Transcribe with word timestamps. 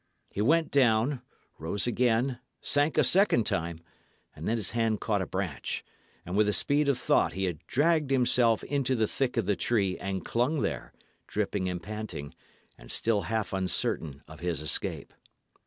He 0.31 0.41
went 0.41 0.71
down, 0.71 1.21
rose 1.59 1.85
again, 1.85 2.39
sank 2.59 2.97
a 2.97 3.03
second 3.03 3.45
time, 3.45 3.81
and 4.35 4.47
then 4.47 4.57
his 4.57 4.71
hand 4.71 4.99
caught 4.99 5.21
a 5.21 5.27
branch, 5.27 5.85
and 6.25 6.35
with 6.35 6.47
the 6.47 6.53
speed 6.53 6.89
of 6.89 6.97
thought 6.97 7.33
he 7.33 7.43
had 7.43 7.59
dragged 7.67 8.09
himself 8.09 8.63
into 8.63 8.95
the 8.95 9.05
thick 9.05 9.37
of 9.37 9.45
the 9.45 9.55
tree 9.55 9.99
and 9.99 10.25
clung 10.25 10.63
there, 10.63 10.91
dripping 11.27 11.69
and 11.69 11.83
panting, 11.83 12.33
and 12.79 12.89
still 12.89 13.21
half 13.29 13.53
uncertain 13.53 14.23
of 14.27 14.39
his 14.39 14.59
escape. 14.59 15.13